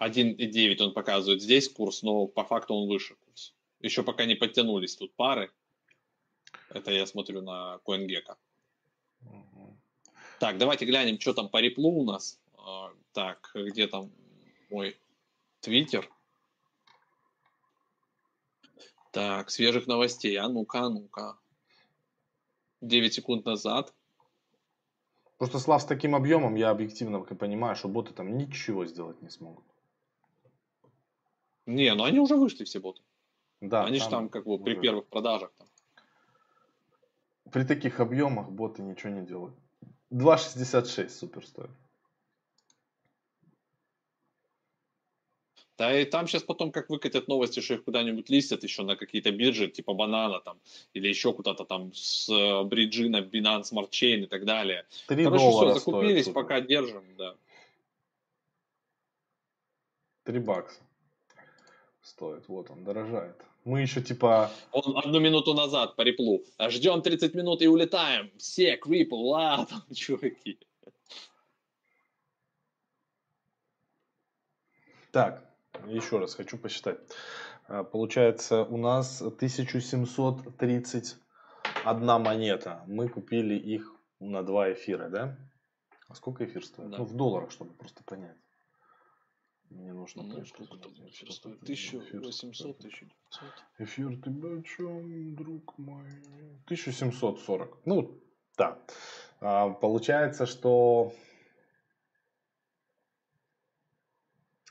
[0.00, 3.54] 1,9 он показывает здесь курс, но по факту он выше курс.
[3.80, 5.52] Еще пока не подтянулись тут пары.
[6.70, 8.36] Это я смотрю на CoinGecko.
[9.20, 9.76] Угу.
[10.40, 12.40] Так, давайте глянем, что там по реплу у нас.
[12.56, 14.10] А, так, где там
[14.70, 14.96] мой
[15.60, 16.08] твиттер?
[19.10, 20.36] Так, свежих новостей.
[20.38, 21.38] А ну-ка, а ну-ка.
[22.82, 23.94] 9 секунд назад.
[25.38, 29.64] Просто Слав с таким объемом, я объективно понимаю, что боты там ничего сделать не смогут.
[31.66, 33.02] Не, ну они уже вышли все боты.
[33.60, 33.84] Да.
[33.84, 35.52] Они же там как бы при первых продажах.
[35.58, 35.68] Там.
[37.52, 39.54] При таких объемах боты ничего не делают.
[40.10, 41.70] 2.66 супер стоит.
[45.82, 49.32] Да и там сейчас потом как выкатят новости, что их куда-нибудь листят еще на какие-то
[49.32, 50.60] биржи, типа Банана там,
[50.94, 54.86] или еще куда-то там с э, бриджи на Binance Smart Chain и так далее.
[55.08, 57.34] 3 Короче, все, закупились, стоит, пока держим, да.
[60.22, 60.80] 3 бакса
[62.00, 63.44] стоит, вот он, дорожает.
[63.64, 64.52] Мы еще типа...
[64.70, 66.44] Он одну минуту назад по реплу.
[66.68, 68.30] Ждем 30 минут и улетаем.
[68.36, 70.60] Все, Крипл, ла, там, чуваки.
[75.10, 75.51] Так,
[75.88, 76.98] еще раз хочу посчитать.
[77.68, 82.82] А, получается, у нас 1731 монета.
[82.86, 85.38] Мы купили их на 2 эфира, да?
[86.08, 86.90] А сколько эфир стоит?
[86.90, 86.98] Да.
[86.98, 88.36] Ну, в долларах, чтобы просто понять.
[89.70, 91.62] Мне нужно ну, сколько там эфир стоит?
[91.62, 93.48] 1800, 1900.
[93.78, 96.04] Эфир, ты о чем, друг мой?
[96.66, 97.78] 1740.
[97.86, 98.20] Ну,
[98.58, 98.78] да.
[99.40, 101.14] А, получается, что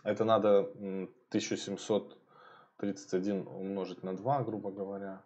[0.03, 5.21] Это надо 1731 умножить на 2, грубо говоря.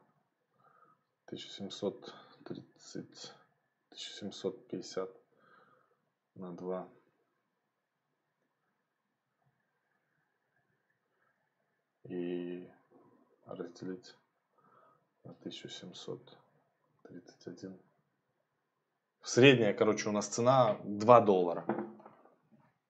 [1.27, 3.33] 1730,
[3.89, 5.09] 1750
[6.35, 6.89] на 2.
[12.03, 12.69] И
[13.45, 14.15] разделить
[15.23, 17.79] на 1731.
[19.21, 21.65] Средняя, короче, у нас цена 2 доллара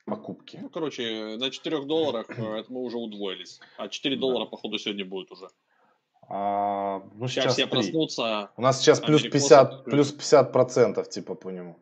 [0.06, 0.60] покупки.
[0.62, 3.60] Ну, короче, на 4 долларах э, это мы уже удвоились.
[3.78, 4.49] А 4 доллара, да.
[4.49, 5.47] походу, сегодня будет уже.
[6.28, 8.49] А, ну, сейчас, сейчас все проснутся.
[8.58, 11.78] У нас сейчас плюс 50, плюс 50 процентов, типа, по нему.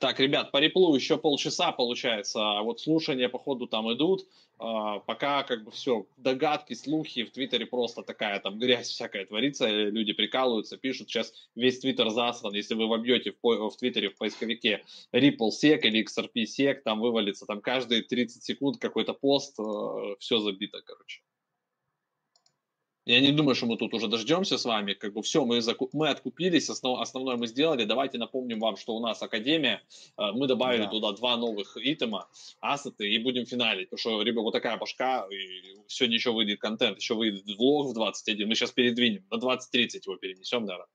[0.00, 2.40] Так, ребят, по реплу еще полчаса получается.
[2.40, 4.26] А вот слушания, походу, там идут.
[4.60, 9.68] А, пока как бы все, догадки, слухи, в Твиттере просто такая там грязь всякая творится,
[9.68, 14.84] люди прикалываются, пишут, сейчас весь Твиттер засран, если вы вобьете в, в Твиттере в поисковике
[15.12, 20.40] Ripple Sec или XRP Sec, там вывалится там каждые 30 секунд какой-то пост, э, все
[20.40, 21.20] забито, короче.
[23.08, 24.92] Я не думаю, что мы тут уже дождемся с вами.
[24.92, 25.94] Как бы все, мы, закуп...
[25.94, 27.00] мы откупились, основ...
[27.00, 27.84] основное мы сделали.
[27.84, 29.80] Давайте напомним вам, что у нас Академия.
[30.18, 30.90] Э, мы добавили да.
[30.90, 32.28] туда два новых итема,
[32.60, 33.88] ассеты, и будем финалить.
[33.88, 37.94] Потому что, ребят, вот такая башка, и сегодня еще выйдет контент, еще выйдет влог в
[37.94, 38.46] 21.
[38.46, 40.88] Мы сейчас передвинем, на 20-30 его перенесем, наверное.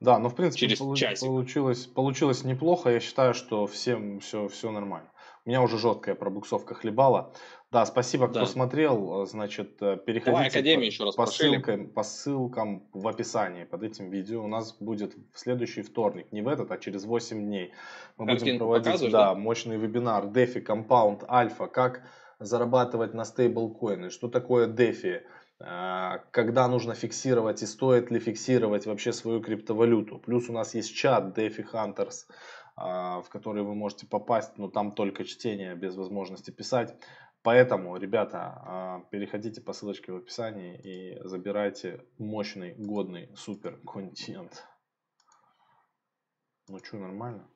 [0.00, 1.20] Да, ну в принципе Через получ...
[1.20, 2.90] получилось, получилось неплохо.
[2.90, 5.12] Я считаю, что всем все, все нормально.
[5.44, 7.34] У меня уже жесткая пробуксовка хлебала.
[7.72, 8.46] Да, спасибо, кто да.
[8.46, 9.24] смотрел.
[9.24, 13.82] Значит, э, переходите Давай, Академию по, еще раз по, ссылкам, по ссылкам в описании под
[13.82, 14.44] этим видео.
[14.44, 17.72] У нас будет в следующий вторник, не в этот, а через 8 дней.
[18.18, 22.02] Мы Картинку будем проводить да, да, мощный вебинар DeFi Compound Alpha, как
[22.38, 25.22] зарабатывать на стейблкоины, что такое DeFi,
[25.60, 30.18] э, когда нужно фиксировать и стоит ли фиксировать вообще свою криптовалюту.
[30.18, 32.26] Плюс у нас есть чат DeFi Hunters,
[32.74, 36.94] а, в который вы можете попасть, но там только чтение, без возможности писать.
[37.42, 44.64] Поэтому, ребята, а, переходите по ссылочке в описании и забирайте мощный, годный, супер контент.
[46.68, 47.50] Ну что, нормально?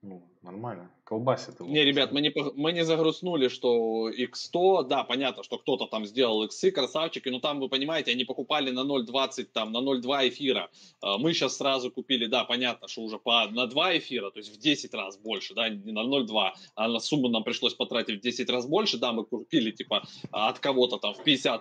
[0.00, 0.90] Ну, нормально.
[1.04, 1.68] Колбасит его.
[1.68, 6.44] Не, ребят, мы не, мы не загрустнули, что X100, да, понятно, что кто-то там сделал
[6.44, 10.70] X, красавчики, но там, вы понимаете, они покупали на 0.20, там, на 0.2 эфира.
[11.00, 14.56] А, мы сейчас сразу купили, да, понятно, что уже по, на 2 эфира, то есть
[14.56, 18.22] в 10 раз больше, да, не на 0.2, а на сумму нам пришлось потратить в
[18.22, 21.60] 10 раз больше, да, мы купили, типа, от кого-то там в 50-60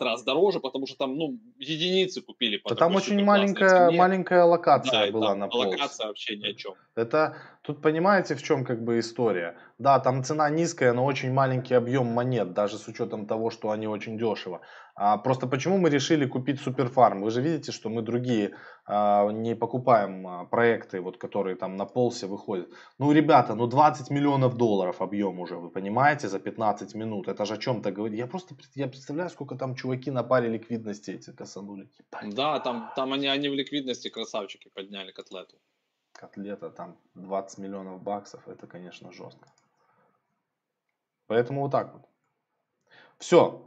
[0.00, 2.60] раз дороже, потому что там, ну, единицы купили.
[2.68, 5.68] Да там очень маленькая, маленькая локация да, была на пол.
[5.68, 6.74] Локация вообще ни о чем.
[6.94, 9.56] Это, тут понимаете, в чем как бы история.
[9.78, 13.86] Да, там цена низкая, но очень маленький объем монет, даже с учетом того, что они
[13.86, 14.60] очень дешево.
[14.94, 17.22] А просто почему мы решили купить Суперфарм?
[17.22, 18.50] Вы же видите, что мы другие
[18.84, 22.68] а, не покупаем а, проекты, вот, которые там на полсе выходят.
[22.98, 27.28] Ну, ребята, ну 20 миллионов долларов объем уже, вы понимаете, за 15 минут.
[27.28, 28.18] Это же о чем-то говорит.
[28.18, 31.88] Я просто я представляю, сколько там чуваки на паре ликвидности эти косанули.
[32.22, 35.56] Да, там, там они, они в ликвидности красавчики подняли котлету
[36.20, 39.48] котлета там 20 миллионов баксов, это, конечно, жестко.
[41.26, 42.02] Поэтому вот так вот.
[43.18, 43.62] Все.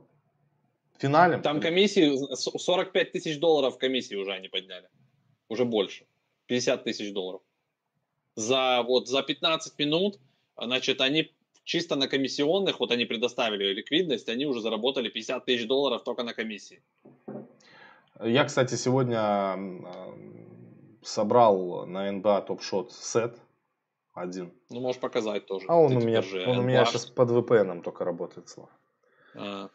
[0.99, 1.41] Финалем.
[1.41, 4.89] Там комиссии, 45 тысяч долларов комиссии уже они подняли.
[5.49, 6.05] Уже больше.
[6.47, 7.41] 50 тысяч долларов.
[8.35, 10.19] За, вот, за 15 минут,
[10.57, 11.31] значит, они
[11.63, 16.33] чисто на комиссионных, вот они предоставили ликвидность, они уже заработали 50 тысяч долларов только на
[16.33, 16.81] комиссии.
[18.23, 19.57] Я, кстати, сегодня
[21.07, 23.37] собрал на НБА топ-шот сет
[24.13, 24.53] один.
[24.69, 25.65] Ну, можешь показать тоже.
[25.67, 28.53] А он, у меня, он у меня сейчас под VPN только работает.
[29.35, 29.69] А.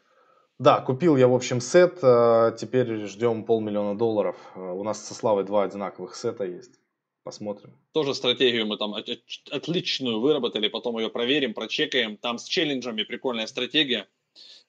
[0.57, 1.99] Да, купил я, в общем, сет.
[2.01, 4.37] А, теперь ждем полмиллиона долларов.
[4.55, 6.79] А, у нас со Славой два одинаковых сета есть.
[7.23, 7.77] Посмотрим.
[7.91, 8.95] Тоже стратегию мы там
[9.51, 12.15] отличную выработали, потом ее проверим, прочекаем.
[12.17, 14.07] Там с челленджами прикольная стратегия.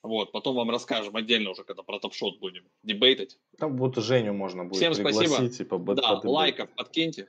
[0.03, 3.39] Вот, потом вам расскажем отдельно уже, когда про топшот будем дебейтить.
[3.59, 5.29] Там вот Женю можно будет Всем пригласить.
[5.29, 5.79] Спасибо.
[5.79, 7.29] Типа, да, лайков подкиньте.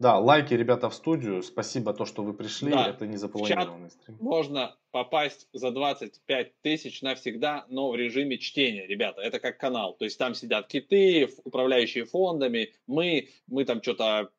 [0.00, 1.42] Да, лайки, ребята, в студию.
[1.42, 2.70] Спасибо, то, что вы пришли.
[2.70, 2.88] Да.
[2.88, 4.16] Это не запланированный стрим.
[4.18, 9.20] Можно попасть за 25 тысяч навсегда, но в режиме чтения, ребята.
[9.20, 9.92] Это как канал.
[9.98, 12.72] То есть там сидят киты, управляющие фондами.
[12.86, 14.30] Мы, мы там что-то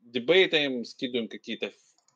[0.00, 1.72] дебейтаем, скидываем какие-то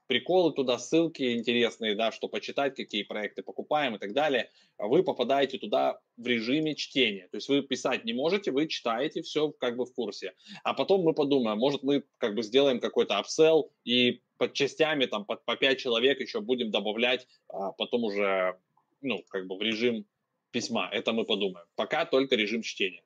[0.07, 5.59] приколы туда, ссылки интересные, да, что почитать, какие проекты покупаем и так далее, вы попадаете
[5.59, 7.29] туда в режиме чтения.
[7.29, 10.35] То есть вы писать не можете, вы читаете все как бы в курсе.
[10.63, 15.25] А потом мы подумаем, может мы как бы сделаем какой-то апсел и под частями там
[15.25, 18.59] под, по 5 человек еще будем добавлять а потом уже
[19.01, 20.05] ну как бы в режим
[20.51, 20.89] письма.
[20.93, 21.67] Это мы подумаем.
[21.75, 23.03] Пока только режим чтения.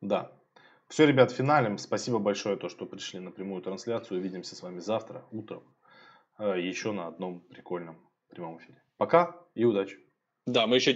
[0.00, 0.32] Да.
[0.88, 1.78] Все, ребят, финалем.
[1.78, 4.20] Спасибо большое, то, что пришли на прямую трансляцию.
[4.20, 5.62] Увидимся с вами завтра утром.
[6.38, 8.82] Э, еще на одном прикольном прямом эфире.
[8.96, 9.98] Пока и удачи!
[10.46, 10.92] Да, мы еще